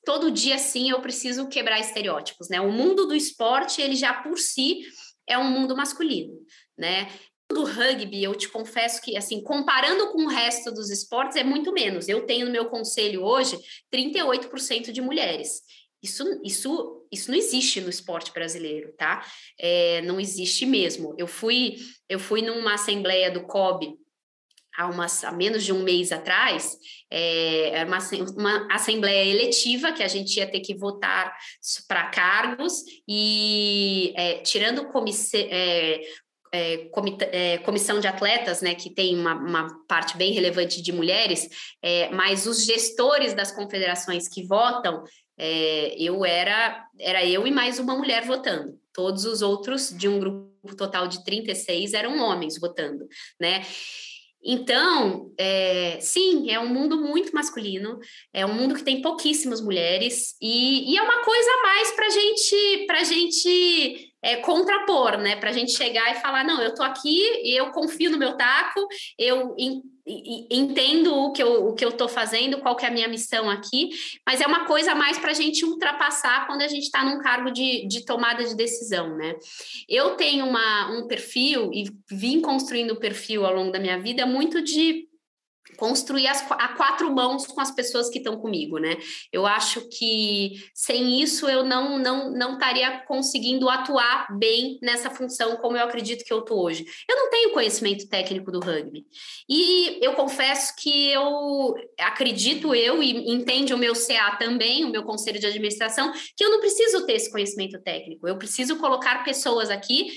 [0.05, 2.61] Todo dia, sim, eu preciso quebrar estereótipos, né?
[2.61, 4.81] O mundo do esporte, ele já por si
[5.27, 6.33] é um mundo masculino,
[6.77, 7.09] né?
[7.51, 11.73] Do rugby, eu te confesso que, assim, comparando com o resto dos esportes, é muito
[11.73, 12.09] menos.
[12.09, 13.59] Eu tenho no meu conselho hoje
[13.93, 15.63] 38% de mulheres.
[16.03, 19.25] Isso, isso, isso não existe no esporte brasileiro, tá?
[19.59, 21.15] É, não existe mesmo.
[21.19, 21.77] Eu fui,
[22.09, 23.99] eu fui numa assembleia do COB
[24.79, 26.77] há, umas, há menos de um mês atrás,
[27.11, 27.99] é, uma,
[28.37, 31.37] uma assembleia eletiva que a gente ia ter que votar
[31.89, 36.01] para cargos e é, tirando comissão, é,
[36.53, 36.89] é,
[37.33, 41.49] é, comissão de atletas, né, que tem uma, uma parte bem relevante de mulheres,
[41.83, 45.05] é, mas os gestores das confederações que votam,
[45.39, 48.79] é, eu era, era eu e mais uma mulher votando.
[48.93, 53.07] Todos os outros, de um grupo total de 36, eram homens votando,
[53.41, 53.63] né?
[54.43, 57.99] Então, é, sim, é um mundo muito masculino,
[58.33, 62.09] é um mundo que tem pouquíssimas mulheres, e, e é uma coisa a mais para
[62.09, 65.37] gente, a gente é, contrapor, né?
[65.37, 68.87] Para a gente chegar e falar, não, eu tô aqui, eu confio no meu taco,
[69.19, 69.55] eu
[70.51, 73.51] entendo o que eu, o que eu tô fazendo, qual que é a minha missão
[73.51, 73.91] aqui,
[74.27, 77.51] mas é uma coisa mais para a gente ultrapassar quando a gente está num cargo
[77.51, 79.35] de, de tomada de decisão, né?
[79.89, 84.25] Eu tenho uma, um perfil e vim construindo o perfil ao longo da minha vida
[84.25, 85.08] muito de
[85.79, 88.97] construir as, a quatro mãos com as pessoas que estão comigo, né?
[89.33, 95.57] Eu acho que sem isso eu não não não estaria conseguindo atuar bem nessa função
[95.57, 96.85] como eu acredito que eu tô hoje.
[97.09, 99.07] Eu não tenho conhecimento técnico do rugby.
[99.49, 105.05] E eu confesso que eu acredito eu e entende o meu CA também, o meu
[105.05, 108.27] conselho de administração, que eu não preciso ter esse conhecimento técnico.
[108.27, 110.09] Eu preciso colocar pessoas aqui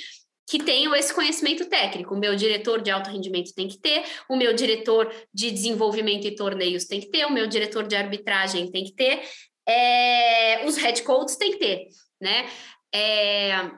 [0.48, 2.14] que tenham esse conhecimento técnico.
[2.14, 6.36] O meu diretor de alto rendimento tem que ter, o meu diretor de desenvolvimento e
[6.36, 9.22] torneios tem que ter, o meu diretor de arbitragem tem que ter,
[9.68, 11.88] é, os head coaches tem que ter,
[12.20, 12.50] né?
[12.94, 13.72] É,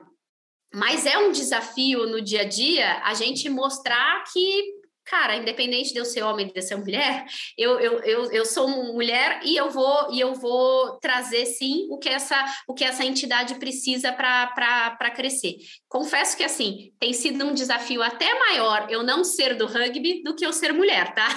[0.74, 5.98] mas é um desafio no dia a dia a gente mostrar que cara, independente de
[5.98, 7.24] eu ser homem, de eu ser mulher,
[7.56, 11.98] eu, eu, eu, eu sou mulher e eu vou e eu vou trazer sim o
[11.98, 15.56] que essa o que essa entidade precisa para crescer.
[15.88, 20.34] Confesso que assim tem sido um desafio até maior eu não ser do rugby do
[20.34, 21.28] que eu ser mulher, tá?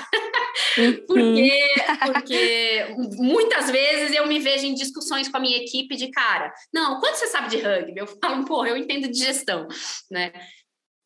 [0.78, 1.06] Uhum.
[1.06, 1.60] porque
[2.06, 7.00] porque muitas vezes eu me vejo em discussões com a minha equipe de cara, não,
[7.00, 8.00] quanto você sabe de rugby?
[8.00, 9.68] Eu falo, porra, eu entendo de gestão,
[10.10, 10.32] né?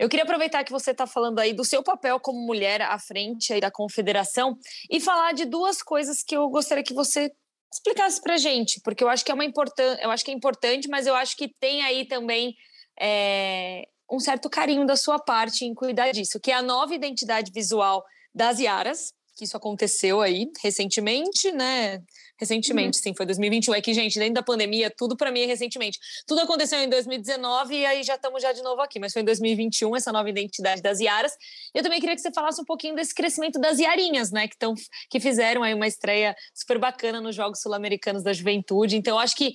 [0.01, 3.59] Eu queria aproveitar que você está falando aí do seu papel como mulher à frente
[3.59, 4.57] da confederação
[4.89, 7.31] e falar de duas coisas que eu gostaria que você
[7.71, 10.87] explicasse para gente, porque eu acho que é uma importante, eu acho que é importante,
[10.87, 12.55] mas eu acho que tem aí também
[12.99, 17.51] é, um certo carinho da sua parte em cuidar disso, que é a nova identidade
[17.53, 22.01] visual das Iaras, que isso aconteceu aí recentemente, né?
[22.41, 23.03] Recentemente, uhum.
[23.03, 23.75] sim, foi 2021.
[23.75, 25.99] É que, gente, dentro da pandemia, tudo para mim é recentemente.
[26.25, 29.25] Tudo aconteceu em 2019 e aí já estamos já de novo aqui, mas foi em
[29.25, 31.33] 2021 essa nova identidade das Iaras.
[31.71, 34.73] Eu também queria que você falasse um pouquinho desse crescimento das Iarinhas, né, que, tão,
[35.07, 38.97] que fizeram aí uma estreia super bacana nos Jogos Sul-Americanos da Juventude.
[38.97, 39.53] Então, acho que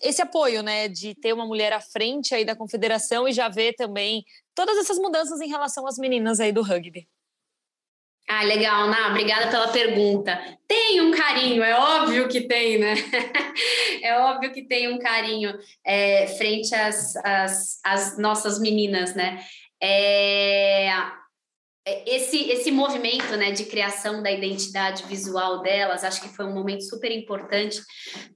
[0.00, 3.74] esse apoio, né, de ter uma mulher à frente aí da confederação e já ver
[3.74, 4.24] também
[4.54, 7.08] todas essas mudanças em relação às meninas aí do rugby.
[8.30, 10.38] Ah, legal, Ná, obrigada pela pergunta.
[10.66, 12.94] Tem um carinho, é óbvio que tem, né?
[14.02, 19.42] é óbvio que tem um carinho é, frente às, às, às, nossas meninas, né?
[19.82, 20.90] É,
[22.06, 26.82] esse, esse movimento né, de criação da identidade visual delas, acho que foi um momento
[26.82, 27.80] super importante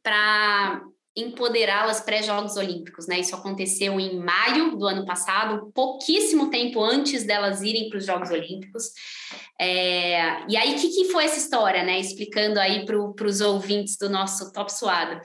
[0.02, 0.80] para
[1.16, 3.20] empoderá-las pré-Jogos Olímpicos, né?
[3.20, 8.30] Isso aconteceu em maio do ano passado, pouquíssimo tempo antes delas irem para os Jogos
[8.30, 8.84] Olímpicos.
[9.60, 10.46] É...
[10.48, 12.00] E aí, o que, que foi essa história, né?
[12.00, 15.20] Explicando aí para os ouvintes do nosso Top Suado.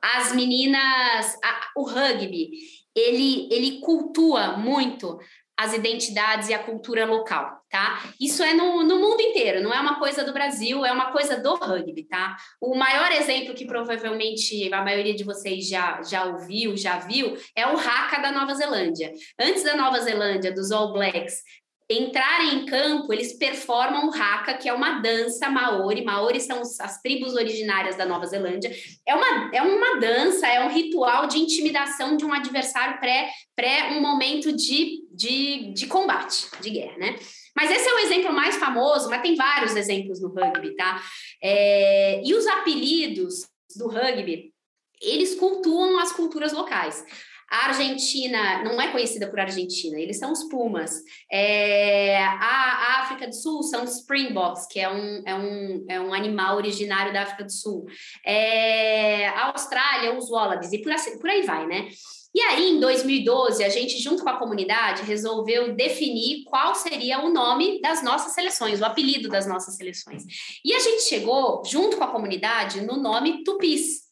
[0.00, 2.50] As meninas, a, o rugby,
[2.94, 5.18] ele, ele cultua muito
[5.58, 8.02] as identidades e a cultura local, tá?
[8.20, 11.40] Isso é no, no mundo inteiro, não é uma coisa do Brasil, é uma coisa
[11.40, 12.36] do rugby, tá?
[12.60, 17.66] O maior exemplo que provavelmente a maioria de vocês já, já ouviu, já viu, é
[17.66, 19.12] o Haka da Nova Zelândia.
[19.40, 21.42] Antes da Nova Zelândia, dos All Blacks,
[21.88, 26.04] entrarem em campo, eles performam o haka, que é uma dança maori.
[26.04, 28.74] Maori são as tribos originárias da Nova Zelândia.
[29.06, 33.90] É uma, é uma dança, é um ritual de intimidação de um adversário pré, pré
[33.92, 37.16] um momento de, de, de combate, de guerra, né?
[37.54, 41.00] Mas esse é o exemplo mais famoso, mas tem vários exemplos no rugby, tá?
[41.42, 43.46] É, e os apelidos
[43.76, 44.52] do rugby,
[45.00, 47.04] eles cultuam as culturas locais.
[47.50, 51.02] A Argentina não é conhecida por Argentina, eles são os Pumas.
[51.30, 56.12] É, a, África do Sul são os Springboks, que é um, é um, é um
[56.12, 57.86] animal originário da África do Sul.
[58.24, 61.88] É, a Austrália, os Wallabies, e por, por aí vai, né?
[62.36, 67.32] E aí, em 2012, a gente, junto com a comunidade, resolveu definir qual seria o
[67.32, 70.22] nome das nossas seleções, o apelido das nossas seleções.
[70.62, 74.05] E a gente chegou, junto com a comunidade, no nome Tupis,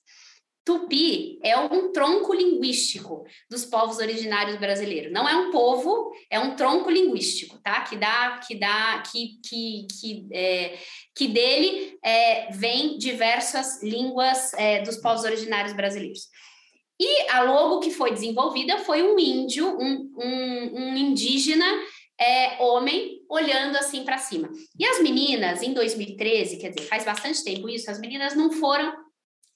[0.64, 5.12] Tupi é um tronco linguístico dos povos originários brasileiros.
[5.12, 7.83] Não é um povo, é um tronco linguístico, tá?
[7.83, 10.79] Que dá, que dá, que que que, é,
[11.14, 16.29] que dele é, vem diversas línguas é, dos povos originários brasileiros.
[16.98, 21.66] E a logo que foi desenvolvida foi um índio, um, um, um indígena
[22.18, 24.48] é, homem olhando assim para cima.
[24.79, 29.04] E as meninas, em 2013, quer dizer, faz bastante tempo isso, as meninas não foram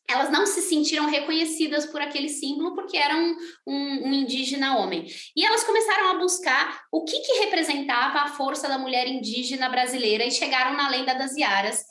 [0.08, 5.06] elas não se sentiram reconhecidas por aquele símbolo porque eram um, um, indígena homem.
[5.36, 10.24] E elas começaram a buscar o que, que representava a força da mulher indígena brasileira
[10.24, 11.84] e chegaram na lenda das Iaras,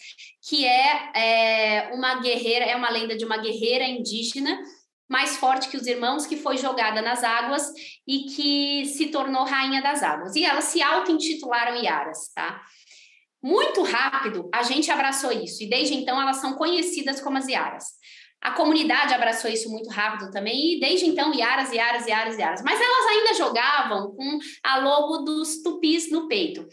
[0.49, 4.58] que é, é uma guerreira, é uma lenda de uma guerreira indígena
[5.08, 7.71] mais forte que os irmãos, que foi jogada nas águas
[8.06, 10.36] e que se tornou rainha das águas.
[10.36, 12.62] E elas se auto-intitularam Iaras, tá?
[13.41, 17.86] Muito rápido, a gente abraçou isso, e desde então elas são conhecidas como as Iaras.
[18.41, 22.62] A comunidade abraçou isso muito rápido também, e desde então, Iaras, Iaras, Iaras, Iaras.
[22.63, 26.65] Mas elas ainda jogavam com a logo dos tupis no peito.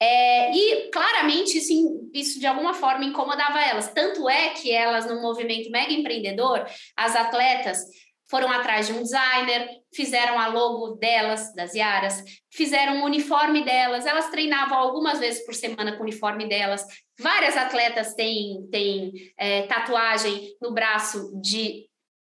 [0.00, 1.72] É, e claramente isso,
[2.14, 3.92] isso de alguma forma incomodava elas.
[3.92, 6.64] Tanto é que elas, no movimento mega empreendedor,
[6.96, 7.80] as atletas
[8.30, 14.06] foram atrás de um designer, fizeram a logo delas, das Yaras, fizeram o uniforme delas,
[14.06, 16.84] elas treinavam algumas vezes por semana com o uniforme delas.
[17.18, 21.88] Várias atletas têm, têm é, tatuagem no braço de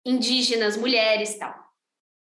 [0.05, 1.55] indígenas, mulheres tal.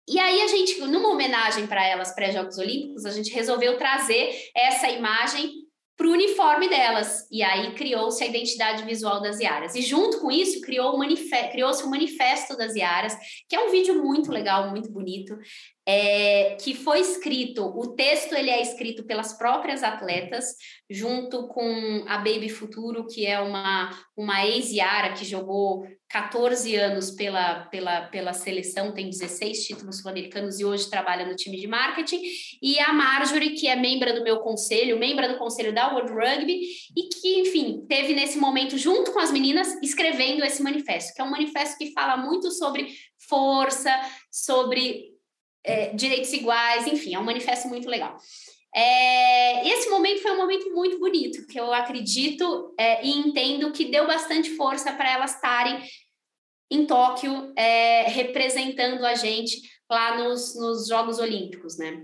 [0.09, 4.87] E aí a gente, numa homenagem para elas pré-Jogos Olímpicos, a gente resolveu trazer essa
[4.87, 5.66] imagem
[5.97, 7.27] para o uniforme delas.
[7.31, 9.75] E aí criou-se a identidade visual das Iaras.
[9.75, 13.17] E junto com isso, criou-se criou o Manifesto das Iaras,
[13.49, 15.35] que é um vídeo muito legal, muito bonito,
[15.89, 20.43] é, que foi escrito, o texto ele é escrito pelas próprias atletas,
[20.89, 27.61] junto com a Baby Futuro, que é uma, uma ex-Yara que jogou 14 anos pela,
[27.67, 32.21] pela, pela seleção, tem 16 títulos sul-americanos e hoje trabalha no time de marketing,
[32.61, 36.59] e a Marjorie, que é membro do meu conselho, membro do conselho da World Rugby,
[36.97, 41.23] e que, enfim, teve nesse momento, junto com as meninas, escrevendo esse manifesto, que é
[41.23, 43.89] um manifesto que fala muito sobre força,
[44.29, 45.16] sobre
[45.67, 48.17] é, direitos iguais, enfim, é um manifesto muito legal.
[48.73, 53.85] É, esse momento foi um momento muito bonito, que eu acredito é, e entendo que
[53.85, 55.83] deu bastante força para elas estarem
[56.69, 62.03] em Tóquio é, representando a gente lá nos, nos Jogos Olímpicos, né?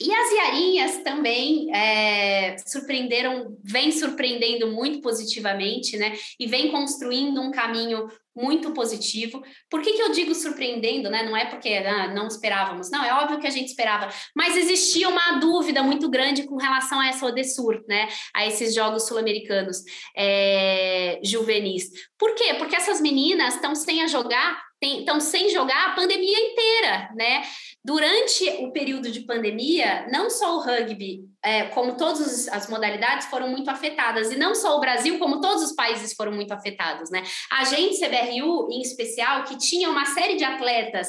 [0.00, 6.14] E as Iarinhas também é, surpreenderam, vem surpreendendo muito positivamente, né?
[6.40, 9.42] E vem construindo um caminho muito positivo.
[9.70, 11.22] Por que, que eu digo surpreendendo, né?
[11.22, 15.08] Não é porque ah, não esperávamos, não, é óbvio que a gente esperava, mas existia
[15.08, 18.08] uma dúvida muito grande com relação a essa Odessur, né?
[18.34, 19.84] A esses jogos sul-americanos
[20.16, 21.90] é, juvenis.
[22.18, 22.54] Por quê?
[22.54, 27.42] Porque essas meninas estão sem a jogar estão sem jogar a pandemia inteira, né?
[27.84, 33.48] Durante o período de pandemia, não só o rugby, é, como todas as modalidades, foram
[33.48, 37.22] muito afetadas, e não só o Brasil, como todos os países foram muito afetados, né?
[37.50, 41.08] A gente, CBRU, em especial, que tinha uma série de atletas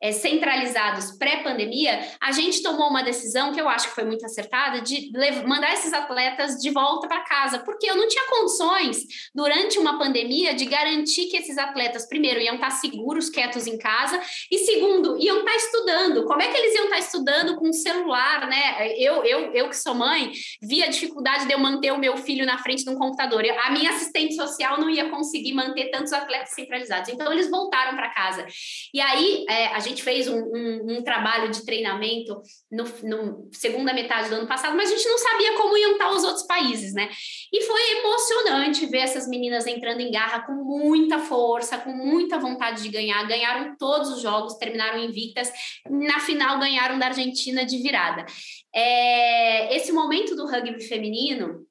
[0.00, 4.80] é, centralizados pré-pandemia, a gente tomou uma decisão que eu acho que foi muito acertada
[4.80, 5.10] de
[5.46, 10.54] mandar esses atletas de volta para casa, porque eu não tinha condições, durante uma pandemia,
[10.54, 15.40] de garantir que esses atletas, primeiro, iam estar seguros, quietos em casa, e segundo, iam
[15.40, 16.24] estar estudando.
[16.24, 18.92] Como é que eles iam estar estudando com o celular, né?
[18.96, 20.32] Eu, eu, eu que sou mãe,
[20.62, 23.44] vi a dificuldade de eu manter o meu filho na frente de um computador.
[23.64, 27.08] A minha assistente social não ia conseguir manter tantos atletas centralizados.
[27.08, 28.46] Então, eles voltaram para casa.
[28.92, 33.92] E aí, é, a gente fez um, um, um trabalho de treinamento no, no, segunda
[33.92, 36.94] metade do ano passado, mas a gente não sabia como iam estar os outros países,
[36.94, 37.08] né?
[37.52, 42.82] E foi emocionante ver essas meninas entrando em garra com muita força, com muita vontade
[42.82, 43.26] de ganhar.
[43.26, 45.50] Ganharam todos os jogos, terminaram invictas.
[45.88, 48.26] Na final, ganharam da Argentina de virada.
[48.74, 51.66] É, esse momento do rugby feminino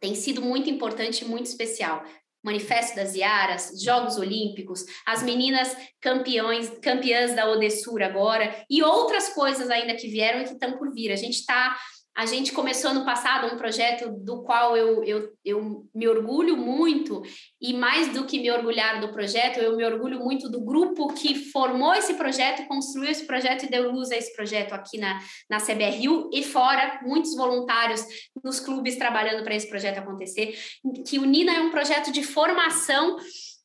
[0.00, 2.02] tem sido muito importante muito especial.
[2.42, 9.68] Manifesto das Iaras, Jogos Olímpicos, as meninas campeões, campeãs da Odessur agora e outras coisas
[9.70, 11.12] ainda que vieram e que estão por vir.
[11.12, 11.76] A gente está
[12.16, 17.22] a gente começou no passado um projeto do qual eu, eu, eu me orgulho muito,
[17.60, 21.34] e mais do que me orgulhar do projeto, eu me orgulho muito do grupo que
[21.50, 25.58] formou esse projeto, construiu esse projeto e deu luz a esse projeto aqui na, na
[25.58, 28.04] CBRU e fora, muitos voluntários
[28.42, 30.58] nos clubes trabalhando para esse projeto acontecer.
[31.06, 33.16] Que o Nina é um projeto de formação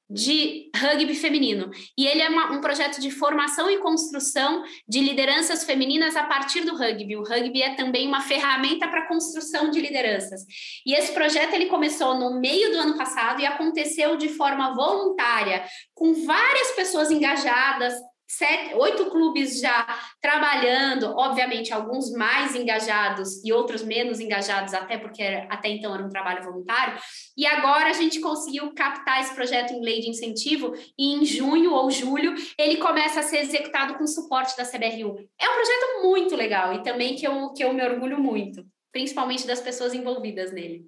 [0.09, 1.69] de rugby feminino.
[1.97, 6.61] E ele é uma, um projeto de formação e construção de lideranças femininas a partir
[6.61, 7.15] do rugby.
[7.15, 10.41] O rugby é também uma ferramenta para construção de lideranças.
[10.85, 15.65] E esse projeto ele começou no meio do ano passado e aconteceu de forma voluntária,
[15.93, 17.93] com várias pessoas engajadas,
[18.27, 19.85] sete, oito clubes já
[20.21, 26.09] trabalhando, obviamente alguns mais engajados e outros menos engajados, até porque até então era um
[26.09, 26.99] trabalho voluntário,
[27.37, 31.71] e agora a gente conseguiu captar esse projeto em lei de incentivo e em junho
[31.71, 35.17] ou julho ele começa a ser executado com suporte da CBRU.
[35.39, 39.45] É um projeto muito legal e também que eu, que eu me orgulho muito, principalmente
[39.45, 40.85] das pessoas envolvidas nele.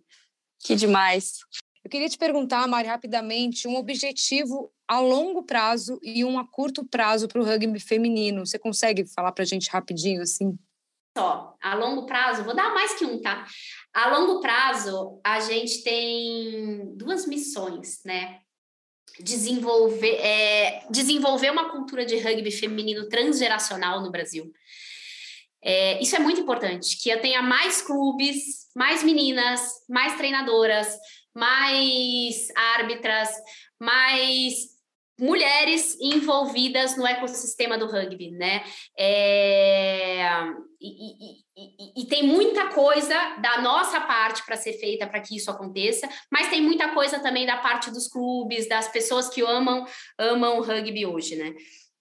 [0.60, 1.40] Que demais.
[1.88, 6.84] Eu queria te perguntar, Mari, rapidamente, um objetivo a longo prazo e um a curto
[6.84, 8.46] prazo para o rugby feminino.
[8.46, 10.60] Você consegue falar para a gente rapidinho assim?
[11.18, 13.48] Só, a longo prazo, vou dar mais que um, tá?
[13.94, 18.42] A longo prazo, a gente tem duas missões, né?
[19.22, 24.52] Desenvolver, é, desenvolver uma cultura de rugby feminino transgeracional no Brasil.
[25.64, 30.98] É, isso é muito importante, que eu tenha mais clubes, mais meninas, mais treinadoras,
[31.38, 33.30] mais árbitras,
[33.80, 34.76] mais
[35.20, 38.64] mulheres envolvidas no ecossistema do rugby, né?
[38.98, 40.28] É,
[40.82, 45.36] e, e, e, e, tem muita coisa da nossa parte para ser feita para que
[45.36, 49.86] isso aconteça, mas tem muita coisa também da parte dos clubes, das pessoas que amam
[50.20, 51.54] amam o rugby hoje, né?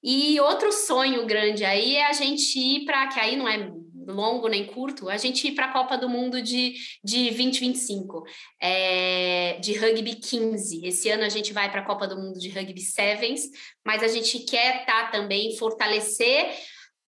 [0.03, 3.71] E outro sonho grande aí é a gente ir para que aí não é
[4.07, 8.25] longo nem curto, a gente ir para a Copa do Mundo de, de 2025,
[8.61, 10.87] é, de rugby 15.
[10.87, 13.43] Esse ano a gente vai para a Copa do Mundo de rugby sevens,
[13.85, 16.55] mas a gente quer tá também fortalecer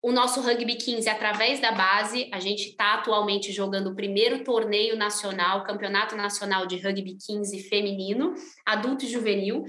[0.02, 2.28] o nosso rugby 15 através da base.
[2.32, 8.34] A gente está atualmente jogando o primeiro torneio nacional, Campeonato Nacional de Rugby 15 feminino,
[8.64, 9.64] adulto e juvenil.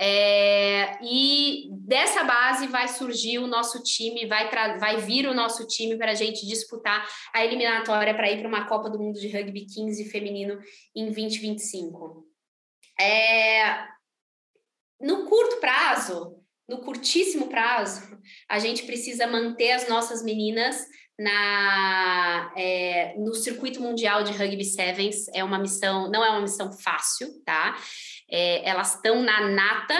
[0.00, 5.96] É, e dessa base vai surgir o nosso time, vai, vai vir o nosso time
[5.96, 9.66] para a gente disputar a eliminatória para ir para uma Copa do Mundo de Rugby
[9.66, 10.60] 15 feminino
[10.94, 12.24] em 2025.
[13.00, 13.86] É,
[15.00, 16.36] no curto prazo,
[16.68, 18.18] no curtíssimo prazo,
[18.48, 20.86] a gente precisa manter as nossas meninas
[21.18, 25.26] na, é, no circuito mundial de rugby sevens.
[25.34, 27.76] É uma missão, não é uma missão fácil, tá?
[28.30, 29.94] É, elas estão na nata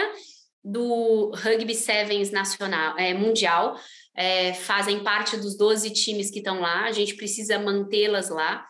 [0.63, 3.79] do Rugby Sevens nacional, é, mundial,
[4.15, 8.65] é, fazem parte dos 12 times que estão lá, a gente precisa mantê-las lá.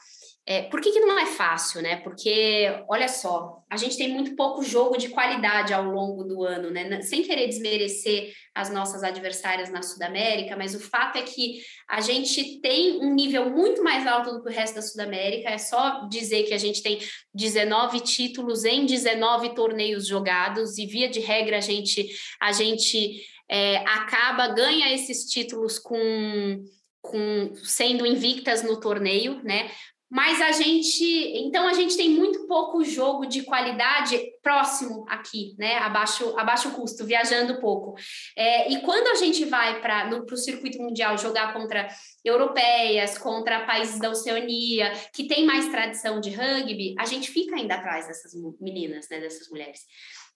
[0.52, 1.97] É, por que, que não é fácil, né?
[1.97, 6.72] Porque, olha só, a gente tem muito pouco jogo de qualidade ao longo do ano,
[6.72, 7.04] né?
[7.04, 12.60] Sem querer desmerecer as nossas adversárias na Sudamérica, mas o fato é que a gente
[12.62, 15.50] tem um nível muito mais alto do que o resto da Sudamérica.
[15.50, 16.97] É só dizer que a gente tem
[17.32, 22.10] 19 títulos em 19 torneios jogados, e via de regra a gente,
[22.41, 26.60] a gente é, acaba, ganha esses títulos com
[27.02, 29.72] com sendo invictas no torneio, né?
[30.10, 31.03] Mas a gente,
[31.38, 35.78] então a gente tem muito pouco jogo de qualidade próximo aqui, né?
[35.78, 37.93] Abaixo, abaixo custo, viajando pouco.
[38.36, 41.88] É, e quando a gente vai para o circuito mundial jogar contra
[42.26, 47.76] europeias, contra países da Oceania, que tem mais tradição de rugby, a gente fica ainda
[47.76, 49.20] atrás dessas meninas, né?
[49.20, 49.82] Dessas mulheres.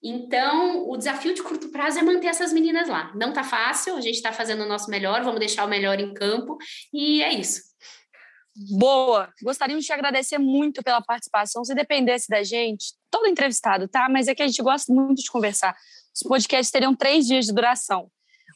[0.04, 3.14] Então, o desafio de curto prazo é manter essas meninas lá.
[3.16, 6.14] Não tá fácil, a gente está fazendo o nosso melhor, vamos deixar o melhor em
[6.14, 6.58] campo,
[6.94, 7.73] e é isso.
[8.56, 9.34] Boa!
[9.42, 11.64] Gostaríamos de te agradecer muito pela participação.
[11.64, 14.08] Se dependesse da gente, todo entrevistado, tá?
[14.10, 15.76] Mas é que a gente gosta muito de conversar.
[16.14, 18.12] Os podcasts teriam três dias de duração.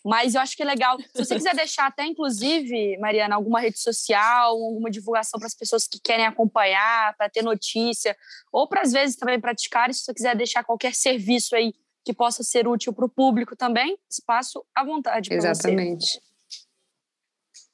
[0.05, 0.97] Mas eu acho que é legal.
[0.99, 5.87] Se você quiser deixar até, inclusive, Mariana, alguma rede social, alguma divulgação para as pessoas
[5.87, 8.15] que querem acompanhar, para ter notícia,
[8.51, 11.73] ou para às vezes também praticar, se você quiser deixar qualquer serviço aí
[12.05, 15.33] que possa ser útil para o público também, espaço à vontade.
[15.33, 16.05] Exatamente.
[16.05, 16.21] Você.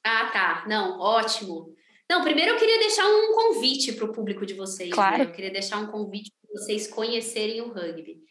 [0.02, 0.64] Ah, tá.
[0.66, 1.72] Não, ótimo.
[2.10, 4.90] Não, primeiro eu queria deixar um convite para o público de vocês.
[4.90, 4.94] Né?
[4.94, 5.18] Claro.
[5.18, 5.24] Né?
[5.24, 8.22] Eu queria deixar um convite para vocês conhecerem o rugby.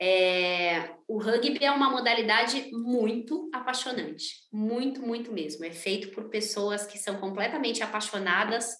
[0.00, 5.64] É, o rugby é uma modalidade muito apaixonante, muito, muito mesmo.
[5.64, 8.76] É feito por pessoas que são completamente apaixonadas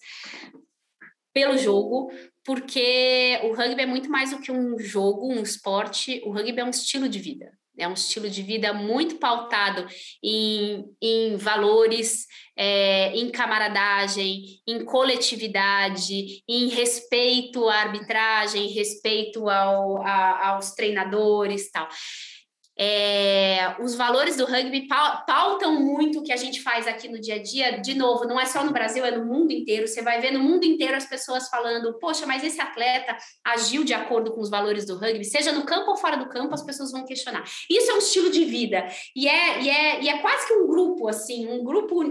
[1.32, 2.12] pelo jogo,
[2.44, 6.64] porque o rugby é muito mais do que um jogo, um esporte, o rugby é
[6.64, 7.52] um estilo de vida.
[7.78, 9.86] É um estilo de vida muito pautado
[10.22, 12.26] em, em valores,
[12.56, 21.88] é, em camaradagem, em coletividade, em respeito à arbitragem, respeito ao, a, aos treinadores tal.
[22.80, 24.86] É, os valores do rugby
[25.26, 27.80] pautam muito o que a gente faz aqui no dia a dia.
[27.80, 29.88] De novo, não é só no Brasil, é no mundo inteiro.
[29.88, 33.92] Você vai ver no mundo inteiro as pessoas falando: poxa, mas esse atleta agiu de
[33.92, 36.92] acordo com os valores do rugby, seja no campo ou fora do campo, as pessoas
[36.92, 37.42] vão questionar.
[37.68, 40.66] Isso é um estilo de vida e é, e é, e é quase que um
[40.66, 42.02] grupo, assim, um grupo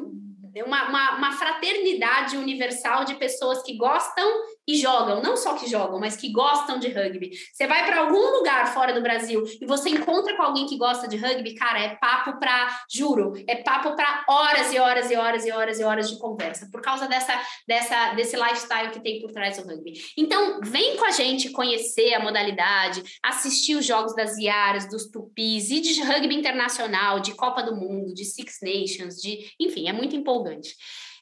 [0.66, 4.28] uma, uma, uma, fraternidade universal de pessoas que gostam
[4.68, 7.32] e jogam, não só que jogam, mas que gostam de rugby.
[7.54, 11.08] Você vai para algum lugar fora do Brasil e você encontra com alguém que gosta
[11.08, 15.46] de rugby, cara, é papo para, juro, é papo para horas e horas e horas
[15.46, 17.34] e horas e horas de conversa, por causa dessa,
[17.68, 19.94] dessa desse lifestyle que tem por trás do rugby.
[20.18, 25.70] Então, vem com a gente conhecer a modalidade, assistir os jogos das Iaras, dos Tupis
[25.70, 30.16] e de rugby internacional, de Copa do Mundo, de Six Nations, de, enfim, é muito
[30.16, 30.76] empolgante.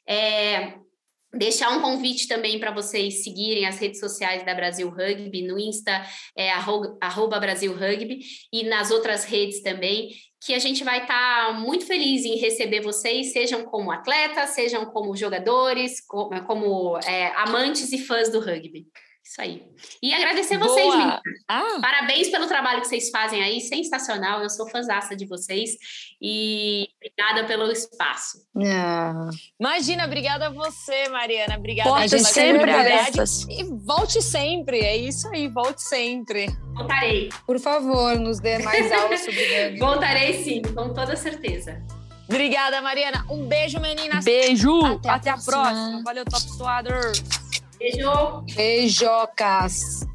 [0.08, 0.74] É,
[1.36, 6.02] Deixar um convite também para vocês seguirem as redes sociais da Brasil Rugby, no Insta
[6.36, 8.20] é arroba Brasil Rugby
[8.52, 10.10] e nas outras redes também,
[10.44, 14.86] que a gente vai estar tá muito feliz em receber vocês, sejam como atletas, sejam
[14.86, 18.86] como jogadores, como, como é, amantes e fãs do rugby.
[19.28, 19.64] Isso aí.
[20.00, 20.96] E agradecer vocês, Boa.
[20.96, 21.20] meninas.
[21.48, 24.40] Ah, Parabéns pelo trabalho que vocês fazem aí, sensacional.
[24.40, 25.70] Eu sou fãzaça de vocês
[26.22, 28.38] e obrigada pelo espaço.
[28.64, 31.56] Ah, imagina, obrigada a você, Mariana.
[31.58, 33.42] Obrigada Portas pela sempre abertas.
[33.50, 36.46] E volte sempre, é isso aí, volte sempre.
[36.76, 37.28] Voltarei.
[37.44, 39.76] por favor, nos dê mais aulas sobre.
[39.80, 41.82] Voltarei sim, com toda certeza.
[42.28, 43.24] Obrigada, Mariana.
[43.28, 44.24] Um beijo, meninas.
[44.24, 44.84] Beijo.
[44.84, 45.62] Até Até, a a próxima.
[45.64, 46.02] próxima.
[46.04, 47.45] Valeu, Top Suaders.
[47.86, 48.42] Beijo.
[48.56, 50.06] Beijocas.